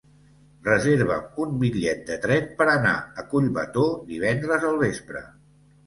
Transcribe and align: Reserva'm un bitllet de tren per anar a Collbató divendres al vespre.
Reserva'm 0.67 1.27
un 1.43 1.53
bitllet 1.65 2.03
de 2.09 2.19
tren 2.25 2.49
per 2.63 2.69
anar 2.73 2.97
a 3.25 3.29
Collbató 3.35 3.89
divendres 4.13 4.71
al 4.73 4.85
vespre. 4.89 5.29